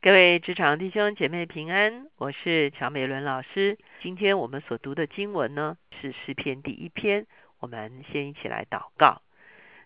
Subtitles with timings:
[0.00, 3.76] 各位职场弟兄姐妹平安，我是乔美伦老师。
[4.00, 7.26] 今天我们所读的经文呢是诗篇第一篇，
[7.58, 9.22] 我们先一起来祷告。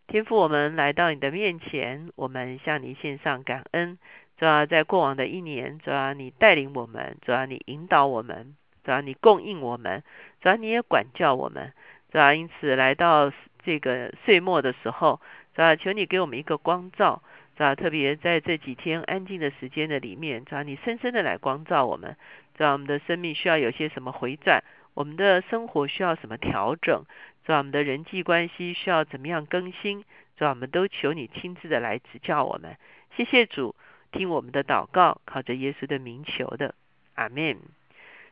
[0.09, 3.99] 天父，我们来到你的面前，我们向你献上感恩。
[4.37, 8.55] 主要在过往的一年，主要你带领我们，主要你引导我们，
[8.85, 10.05] 主要你供应我们，
[10.43, 11.73] 主要你也管教我们。
[12.11, 13.33] 主要因此来到
[13.65, 15.23] 这个岁末的时候，
[15.55, 17.23] 主要求你给我们一个光照。
[17.55, 17.75] 是吧？
[17.75, 20.63] 特别在这几天安静的时间的里面，是吧？
[20.63, 22.17] 你深深的来光照我们，
[22.57, 24.63] 知道我们的生命需要有些什么回转，
[24.95, 27.05] 我们的生活需要什么调整，
[27.45, 30.01] 知道我们的人际关系需要怎么样更新，
[30.37, 32.77] 知道我们都求你亲自的来指教我们。
[33.17, 33.75] 谢谢主，
[34.11, 36.75] 听我们的祷告，靠着耶稣的名求的，
[37.15, 37.59] 阿门。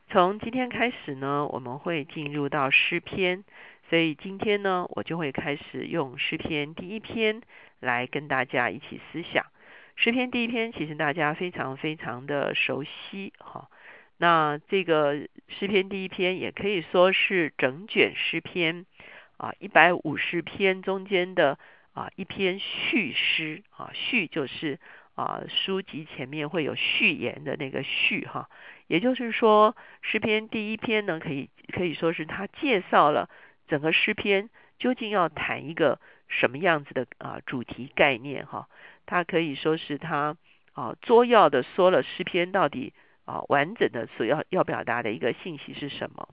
[0.09, 3.45] 从今天开始呢，我们会进入到诗篇。
[3.91, 7.43] 所以今天呢，我就会开始用诗篇第一篇
[7.81, 9.45] 来跟大家一起思想。
[9.97, 13.69] 诗篇第一篇其实大家非常非常的熟悉哈。
[14.19, 18.87] 那这个诗篇第一篇也可以说是整卷诗篇
[19.39, 21.59] 啊一百五十篇中间的
[21.93, 24.79] 啊一篇序诗啊序就是
[25.17, 28.49] 啊书籍前面会有序言的那个序哈。
[28.87, 33.29] 也就是说诗篇第一篇呢可以可以说是他介绍了。
[33.71, 38.69] 整个诗篇究竟要谈一个什么样子的啊主题概念哈？
[39.07, 40.37] 它可以说是它
[40.73, 42.93] 啊作要的说了诗篇到底
[43.25, 46.29] 啊完整的所要要表达的一个信息是什么？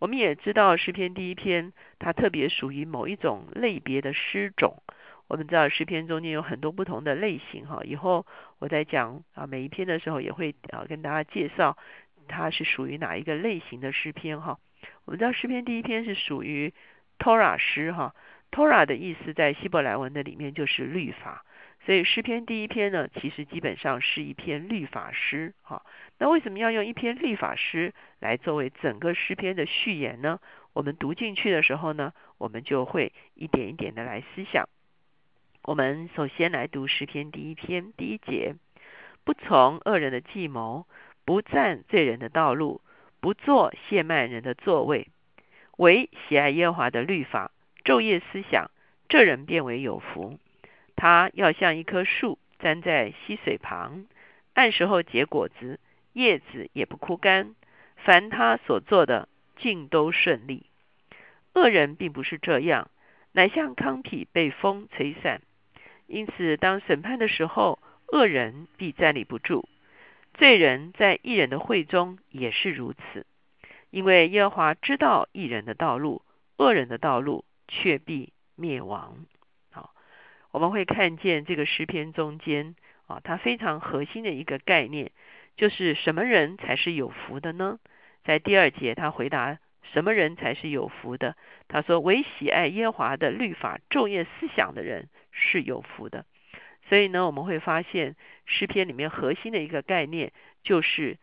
[0.00, 4.82] 我们也知道诗篇第一篇它特别属于某一种类别的诗种。
[5.28, 7.80] 我们知道诗篇中间有很多不同的类型哈。
[7.84, 8.26] 以后
[8.58, 11.78] 我在讲啊每一篇的时候也会啊跟大家介绍
[12.28, 14.58] 它是属于哪一个类型的诗篇哈。
[15.04, 16.72] 我们知道诗篇第一篇是属于
[17.18, 18.14] Torah 诗哈
[18.50, 21.44] ，Torah 的意思在希伯来文的里面就是律法，
[21.84, 25.84] 所以诗篇第一篇呢，其实基本上是一篇律法诗哈。
[26.18, 30.40] 那为什么要用一篇律法诗来作为整个诗篇的序言呢？
[30.72, 34.68] 我们读进去的时候呢，我们就会一点一点的来思想。
[35.62, 38.54] 我们首先来读诗篇第一篇第一节：
[39.24, 40.86] 不从恶人的计谋，
[41.24, 42.80] 不占罪人的道路。
[43.24, 45.08] 不做亵慢人的座位，
[45.78, 47.52] 唯喜爱耶华的律法，
[47.82, 48.70] 昼夜思想，
[49.08, 50.38] 这人变为有福。
[50.94, 54.04] 他要像一棵树，栽在溪水旁，
[54.52, 55.80] 按时候结果子，
[56.12, 57.54] 叶子也不枯干。
[57.96, 59.26] 凡他所做的，
[59.56, 60.66] 尽都顺利。
[61.54, 62.90] 恶人并不是这样，
[63.32, 65.40] 乃像糠皮被风吹散。
[66.06, 67.78] 因此，当审判的时候，
[68.12, 69.66] 恶人必站立不住。
[70.34, 73.24] 罪人在异人的会中也是如此，
[73.90, 76.22] 因为耶和华知道异人的道路，
[76.58, 79.26] 恶人的道路却必灭亡。
[79.70, 79.94] 好，
[80.50, 82.74] 我们会看见这个诗篇中间
[83.06, 85.12] 啊，它非常核心的一个概念，
[85.56, 87.78] 就是什么人才是有福的呢？
[88.24, 89.58] 在第二节，他回答
[89.92, 91.36] 什么人才是有福的？
[91.68, 96.24] 他说：“唯喜爱耶和华的律法，昼夜思想的人是有福的。”
[96.88, 98.14] 所以呢，我们会发现
[98.44, 101.18] 诗篇里面核心的一个概念，就是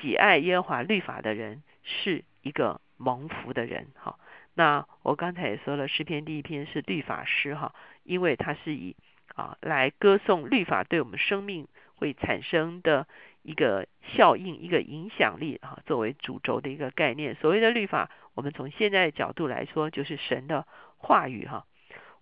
[0.00, 3.88] 喜爱耶和华律法的人是一个蒙福的人。
[3.94, 4.18] 哈，
[4.54, 7.74] 那我刚才也说了，诗篇第一篇是律法诗，哈，
[8.04, 8.96] 因为它是以
[9.34, 13.06] 啊来歌颂律法对我们生命会产生的
[13.42, 17.34] 一个效应、一个影响力，哈，作为主轴的一个概念。
[17.34, 21.66] 所谓的律法，我们从现在的角度来说，就是神的话语，哈。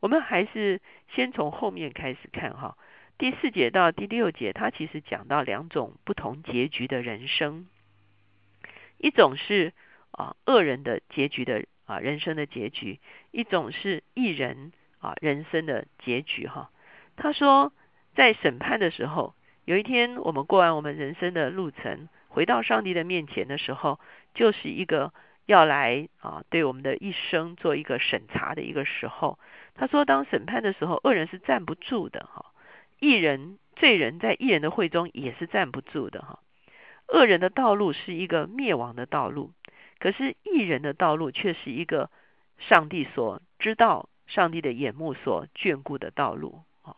[0.00, 0.80] 我们还是
[1.14, 2.76] 先从后面开始看哈，
[3.18, 7.66] 第四节到第六节，它其实讲到两种不同结局的人生，
[8.96, 9.72] 一种是
[10.10, 12.98] 啊恶人的结局的啊人生的结局，
[13.30, 16.70] 一种是义人啊人生的结局哈。
[17.16, 17.72] 他说，
[18.14, 19.34] 在审判的时候，
[19.66, 24.00] 有一天我们过完我们人生的路程，回到上帝的面前的时候，
[24.32, 25.12] 就是一个
[25.50, 29.36] 要来啊对我们的一生做一个审查的一个时候。
[29.74, 32.52] 他说：“当审判的时候，恶人是站不住的，哈；
[33.00, 36.38] 异人、罪人在异人的会中也是站不住的，哈。
[37.08, 39.50] 恶人的道路是一个灭亡的道路，
[39.98, 42.10] 可是异人的道路却是一个
[42.58, 46.94] 上帝所知道、上帝的眼目所眷顾的道路，啊。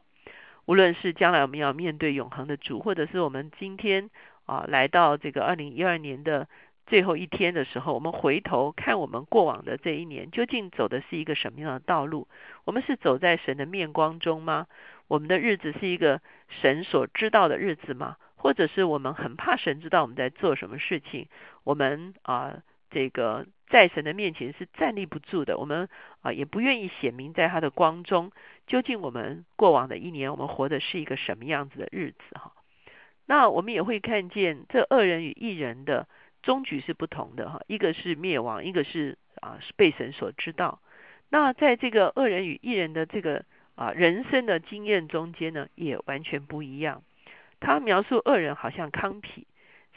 [0.66, 4.10] 无论是将来我们要面对永恒的主，或者是我们今天
[4.44, 6.48] 啊来到这个二零一二年的。”
[6.86, 12.28] 最后一天的时候，我们回头看我们过往的这一年，究竟走的是一个什么样的道路？
[12.64, 14.66] 我们是走在神的面光中吗？
[15.08, 18.16] 我们的日子是一个神所知道的日子吗？
[18.34, 21.28] 或者是我们很怕神知道我们在做什么事情？
[21.64, 22.58] 我们啊，
[22.90, 25.58] 这个在神的面前是站立不住的。
[25.58, 25.88] 我们
[26.22, 28.32] 啊，也不愿意显明在他的光中。
[28.66, 32.18] 究竟我们过往的一年，我们活的是一个什么样子的日子？
[32.32, 32.52] 哈。
[33.26, 36.08] 那我们也会看见这恶人与义人的
[36.42, 40.80] 终局是不同的哈，一个是灭亡，一个是啊是被神所知道。
[41.30, 43.44] 那在这个恶人与义人的这个
[43.74, 47.02] 啊人生的经验中间呢，也完全不一样。
[47.60, 49.46] 他描述恶人好像糠皮，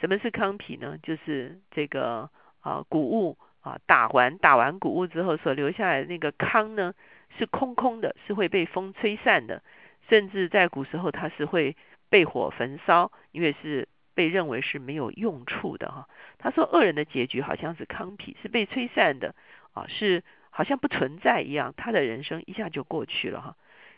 [0.00, 0.96] 什么是糠皮呢？
[1.02, 6.94] 就是这个啊谷物啊打完打完谷物之后所留下来那个糠呢，
[7.36, 9.62] 是空空的，是会被风吹散的，
[10.08, 11.76] 甚至在古时候它是会。
[12.08, 16.08] 被火焚烧，因为是被认为是没有用处的哈。
[16.38, 19.36] 他说恶人的结局好像是糠皮，是被吹散的
[19.74, 23.56] 啊，是好像不存在一样，他的人生一下就过去了哈。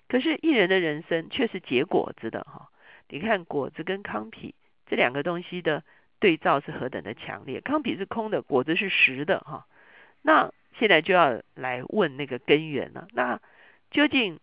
[0.09, 2.69] 可是艺人的人生却是结果子的哈。
[3.09, 4.55] 你看果子跟糠皮
[4.87, 5.85] 这两个东西的
[6.19, 9.67] 对照是何等的强烈，糠皮是空的，果子是实的哈。
[10.21, 13.41] 那现在就要来问那个根源了，那
[13.91, 14.41] 究竟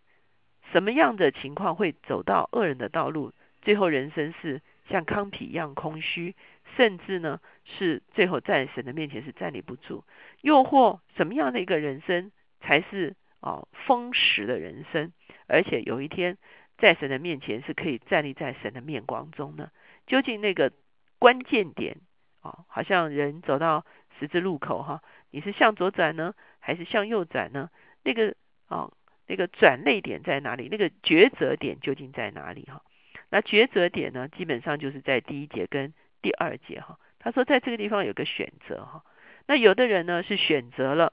[0.72, 3.34] 什么样的情况会走到恶人的道路？
[3.62, 6.36] 最后人生是像康皮一样空虚，
[6.76, 10.04] 甚至呢是最后在神的面前是站立不住。
[10.42, 15.12] 又或什么样的一个人生才是啊丰实的人生，
[15.48, 16.38] 而且有一天
[16.78, 19.72] 在神的面前是可以站立在神的面光中呢？
[20.06, 20.72] 究竟那个
[21.18, 21.98] 关键点
[22.42, 23.86] 啊，好像人走到
[24.20, 27.70] 十字路口哈，你是向左转呢，还是向右转呢？
[28.04, 28.36] 那个
[28.68, 28.92] 啊
[29.26, 30.68] 那个转泪点在哪里？
[30.70, 32.84] 那个抉择点究竟在哪里哈？
[33.30, 37.00] 那抉择点呢，基本上就是在第一节跟第二节哈。
[37.20, 39.04] 他说在这个地方有个选择哈。
[39.48, 41.12] 那有的人呢是选择了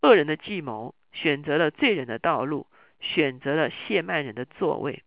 [0.00, 2.66] 恶人的计谋，选择了罪人的道路，
[2.98, 5.02] 选择了谢曼人的座位。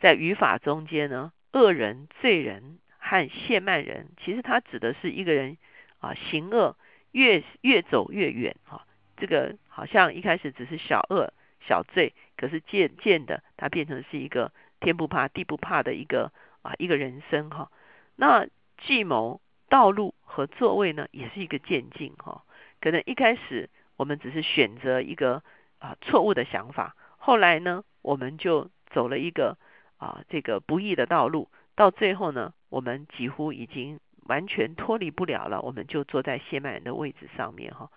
[0.00, 5.58] 在语法中间呢，恶人、罪人和谢曼人，其实他指的是一个人
[5.98, 6.76] 啊行恶
[7.12, 8.86] 越越走越远哈。
[9.18, 11.32] 这个好像一开始只是小恶
[11.68, 14.50] 小罪，可是渐渐的它变成是一个。
[14.80, 16.32] 天不怕地不怕的一个
[16.62, 17.70] 啊一个人生哈，
[18.16, 18.46] 那
[18.82, 22.42] 计谋道路和座位呢，也是一个渐进哈。
[22.80, 25.42] 可能一开始我们只是选择一个
[25.78, 29.56] 啊错误的想法，后来呢，我们就走了一个
[29.98, 37.90] 啊这个不义的道路，到最后呢，我们几乎已经完全脱离不了了，我们就坐在谢曼人的位置上面哈。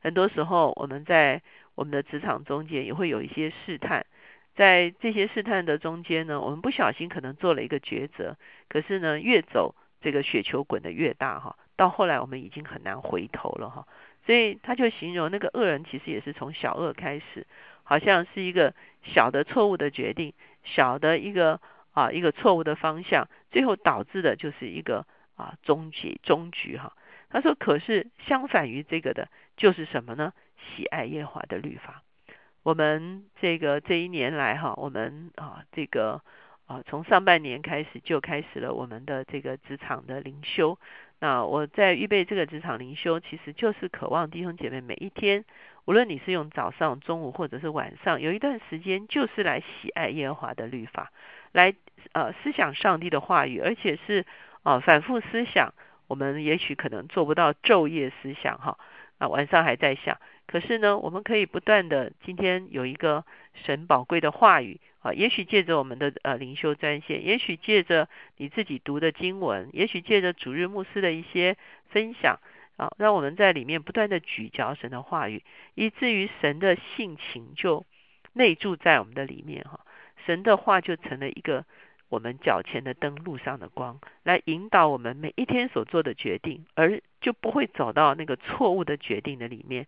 [0.00, 1.42] 很多时候我们在
[1.74, 4.06] 我们的职场中间也会有一些试探。
[4.60, 8.36] 在这些试探的中间呢，我们不小心可能做了一个抉择，
[8.68, 13.88] 可是呢，越走这个雪球滚得越大哈，到后来我们已经很难回头了哈。
[14.26, 17.46] 所以他就形容那个恶人其实也是从小恶开始，
[17.84, 21.58] 好像是一个小的错误的决定，小的一个
[21.92, 26.92] 啊一个错误的方向，最后导致的就是一个啊终结终局哈。
[27.30, 30.34] 他说，可是相反于这个的，就是什么呢？
[30.76, 32.02] 喜爱耶华的律法。
[32.62, 36.20] 我们这个这一年来哈，我们啊这个
[36.66, 40.78] 啊从上半年开始就开始了我们的这个职场的灵修。
[41.20, 45.44] 那我在预备这个职场灵修，其实就是渴望弟兄姐妹每一天，
[45.84, 51.12] 无论你是用早上、中午或者是晚上，有一段时间就是来喜爱耶和华的律法，
[51.52, 51.74] 来
[52.12, 54.24] 呃思想上帝的话语，而且是
[54.62, 55.72] 啊反复思想。
[56.06, 58.78] 我们也许可能做不到昼夜思想哈，
[59.18, 60.18] 啊晚上还在想。
[60.50, 63.24] 可是呢，我们可以不断的，今天有一个
[63.54, 71.56] 神宝贵的话语啊，也许借着我们的呃灵修专线，也许借着你自己读的经文，也许借着主日牧师的一些
[71.90, 72.40] 分享
[72.76, 75.44] 啊，让我们在里面不断的咀嚼神的话语，
[75.76, 77.86] 以至于神的性情就
[78.32, 79.78] 内住在我们的里面哈，
[80.26, 81.64] 神的话就成了一个
[82.08, 89.86] 我们脚前的灯，路上的光，来引导我们每一天所做的决定，而就不会走到那个错误的决定的里面。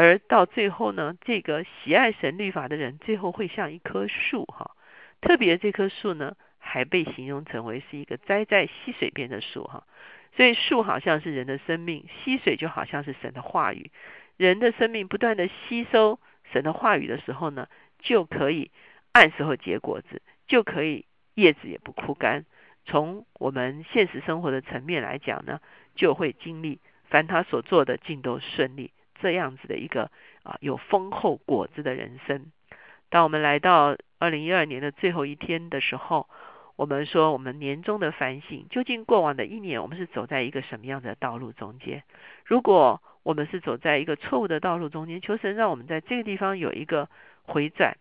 [0.00, 4.76] 而到最后呢，这个喜爱神律法的人，最后会像一棵树哈。
[5.20, 9.82] 特别这棵树呢，还被形容成为是一个栽在溪水边的树哈。
[10.36, 13.90] 所以树好像是人的生命，溪水就好像是神的话语。
[14.36, 16.20] 人的生命不断的吸收
[16.52, 17.66] 神的话语的时候呢，
[17.98, 18.70] 就可以
[19.10, 22.44] 按时候结果子，就可以叶子也不枯干。
[22.84, 25.58] 从我们现实生活的层面来讲呢，
[25.96, 26.78] 就会经历
[27.10, 28.92] 凡他所做的尽都顺利。
[29.20, 30.10] 这样子的一个
[30.42, 32.52] 啊有丰厚果子的人生。
[33.10, 36.28] 当我们来到二零一二年的最后一天的时候，
[36.76, 42.02] 我们说我们年终的反省，究竟过往的一年我们是走在一个什么样的道路中间？
[42.44, 47.08] 如果我们是走在一个错误的道路中间，求神让我们在这个地方有一个
[47.44, 47.96] 回转，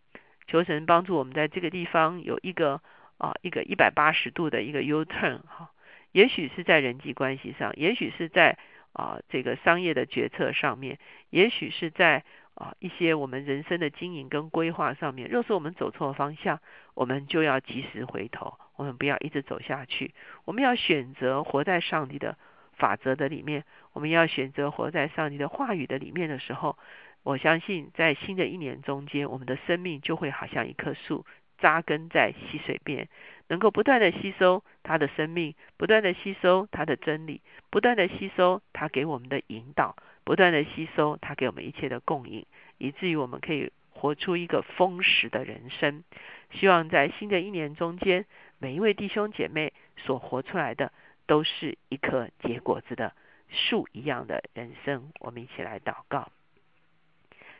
[0.45, 2.81] 求神帮助我们在这个地方有一个
[3.17, 5.71] 啊一个一百八十度的一个 U turn 哈，
[6.11, 8.57] 也许是在人际关系上，也许是在。
[8.97, 10.97] 啊，这个商业的决策上面，
[11.29, 12.23] 也许是在
[12.55, 16.59] 啊一些我们人生的经营跟规划上面，若是我们走错方向，
[16.95, 20.15] 我们就要及时回头，我们不要一直走下去。
[20.45, 22.39] 我们要选择活在上帝的
[22.73, 26.75] 法则的里面，我们要选择活在上帝的话语的里面的时候，
[27.21, 31.23] 我相信在新的一年中间，我们的生命就会好像一棵树
[31.57, 33.07] 扎根在溪水边，
[33.47, 42.45] 能够不断的吸收他的生命，不断的吸收他的真理，不断的吸收他给我们的引导，不断的吸收他给我们一切的供应，
[42.77, 46.03] 以至于我们可以活出一个丰实的人生。
[46.51, 48.25] 希望在新的一年中间，
[48.59, 50.91] 每一位弟兄姐妹所活出来的，
[51.25, 53.13] 都是一棵结果子的
[53.49, 55.11] 树一样的人生。
[55.19, 56.31] 我们一起来祷告，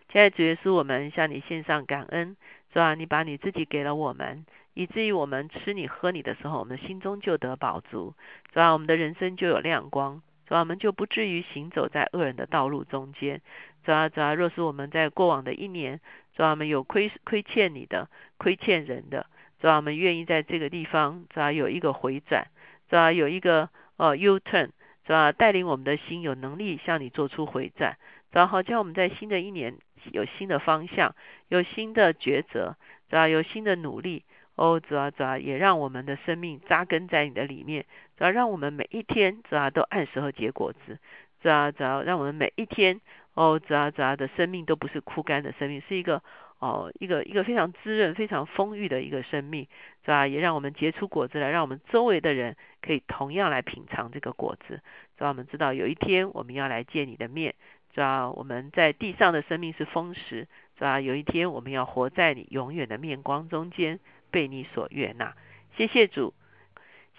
[0.09, 2.37] 亲爱的主耶稣，我们向你献上感恩，
[2.73, 8.13] 是吧，你把你自己给了我们，以至于我们吃你喝你的时候，我们心中就得饱足，
[8.51, 13.41] 是吧，我们的人生就有亮光，是吧，我们就不至于行走在恶人的道路中间，
[13.85, 14.09] 是吧？
[14.09, 15.99] 是吧，若是我们在过往的一年，
[16.35, 19.25] 是吧，我们有亏亏欠你的，亏欠人的，
[19.59, 22.47] 是吧，我们愿意在这个地方，是吧，有一个回转，
[22.89, 24.69] 是吧，有一个呃 U turn，
[25.05, 27.97] 是吧，带领我们的心有能力向你做出回转，
[28.31, 29.75] 主啊，好叫我们在新的一年
[30.11, 31.15] 有新的方向，
[31.47, 32.75] 有新的抉择，
[33.09, 34.23] 主啊，有新的努力，
[34.55, 37.85] 哦，主啊，主啊，也让我们的生命扎根在你的里面，
[38.17, 40.99] 主啊，让我们每一天，主啊，都按时候结果子，
[41.41, 42.99] 主啊，主啊，让我们每一天。
[43.33, 46.23] 哦，主啊主啊的生命都不是枯干的生命，是一个
[46.57, 49.67] 哦一个一个非常滋润、非常丰裕的一个生命，
[50.03, 50.25] 是吧？
[50.25, 54.81] 也让我们结出果子来，让我们周围的人可以同样来品尝这个果子，
[55.17, 57.53] 让我们知道有一天我们要来见你的面，
[57.97, 58.29] 是吧？
[58.29, 61.01] 我们在地上的生命是丰实，是吧？
[61.01, 63.99] 有一天我们要活在你永远的面光中间，
[64.29, 65.35] 被你所悦纳。
[65.75, 66.35] 谢谢主，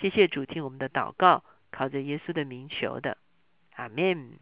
[0.00, 1.42] 谢谢主听我们的祷告，
[1.72, 3.18] 靠着耶稣的名求的，
[3.74, 4.38] 阿门。